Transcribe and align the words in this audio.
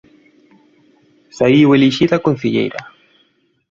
Saíu 1.37 1.69
elixida 1.77 2.23
concelleira. 2.25 2.81